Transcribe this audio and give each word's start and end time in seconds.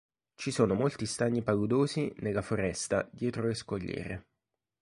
Ci 0.35 0.49
sono 0.49 0.73
molti 0.73 1.05
stagni 1.05 1.43
paludosi 1.43 2.11
nella 2.21 2.41
foresta 2.41 3.07
dietro 3.11 3.45
le 3.45 3.53
scogliere. 3.53 4.25